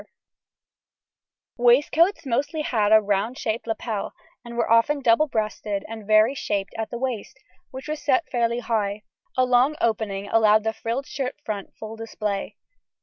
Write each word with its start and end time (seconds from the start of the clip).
]Waistcoats 1.57 2.25
mostly 2.25 2.63
had 2.63 2.91
a 2.91 2.99
round 2.99 3.37
shaped 3.37 3.67
lapel, 3.67 4.13
and 4.43 4.57
were 4.57 4.67
often 4.67 4.99
double 4.99 5.27
breasted 5.27 5.85
and 5.87 6.07
very 6.07 6.33
shaped 6.33 6.73
at 6.75 6.89
the 6.89 6.97
waist, 6.97 7.37
which 7.69 7.87
was 7.87 8.01
set 8.01 8.27
fairly 8.31 8.61
high; 8.61 9.03
a 9.37 9.45
long 9.45 9.75
opening 9.79 10.27
allowed 10.27 10.63
the 10.63 10.73
frilled 10.73 11.05
shirt 11.05 11.35
front 11.45 11.75
full 11.77 11.95
display. 11.95 12.57